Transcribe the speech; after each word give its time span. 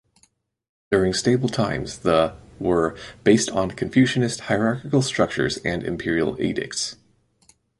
During 0.89 1.13
stable 1.13 1.47
times 1.47 1.99
the 1.99 2.35
were 2.59 2.97
based 3.23 3.51
on 3.51 3.69
Confucianist 3.69 4.39
hierarchical 4.39 5.03
structures 5.03 5.57
and 5.59 5.83
imperial 5.83 6.41
edicts. 6.41 6.95